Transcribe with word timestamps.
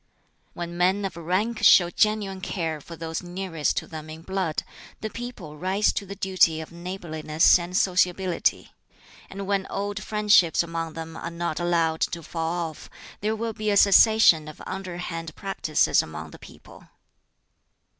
"When 0.53 0.77
men 0.77 1.05
of 1.05 1.15
rank 1.15 1.61
show 1.63 1.91
genuine 1.91 2.41
care 2.41 2.81
for 2.81 2.95
those 2.95 3.21
nearest 3.21 3.77
to 3.77 3.85
them 3.85 4.09
in 4.09 4.23
blood, 4.23 4.63
the 5.01 5.11
people 5.11 5.57
rise 5.57 5.93
to 5.93 6.07
the 6.07 6.15
duty 6.15 6.59
of 6.59 6.71
neighborliness 6.71 7.59
and 7.59 7.77
sociability. 7.77 8.71
And 9.29 9.45
when 9.45 9.67
old 9.69 10.01
friendships 10.01 10.63
among 10.63 10.93
them 10.93 11.15
are 11.15 11.29
not 11.29 11.59
allowed 11.59 12.01
to 12.01 12.23
fall 12.23 12.71
off, 12.71 12.89
there 13.19 13.35
will 13.35 13.53
be 13.53 13.69
a 13.69 13.77
cessation 13.77 14.47
of 14.47 14.59
underhand 14.65 15.35
practices 15.35 16.01
among 16.01 16.31
the 16.31 16.39
people." 16.39 16.87